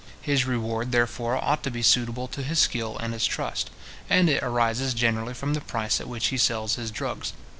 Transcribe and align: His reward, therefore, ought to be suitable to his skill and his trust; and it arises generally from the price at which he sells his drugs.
His 0.23 0.47
reward, 0.47 0.91
therefore, 0.91 1.35
ought 1.37 1.61
to 1.61 1.69
be 1.69 1.83
suitable 1.83 2.27
to 2.29 2.41
his 2.41 2.57
skill 2.57 2.97
and 2.97 3.13
his 3.13 3.23
trust; 3.27 3.69
and 4.09 4.31
it 4.31 4.41
arises 4.41 4.95
generally 4.95 5.35
from 5.35 5.53
the 5.53 5.61
price 5.61 6.01
at 6.01 6.09
which 6.09 6.29
he 6.29 6.39
sells 6.39 6.73
his 6.73 6.89
drugs. 6.89 7.33